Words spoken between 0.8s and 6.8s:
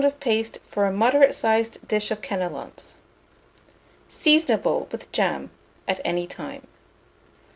a moderate sized dish of cannelons. Seasonable, with jam, at any time.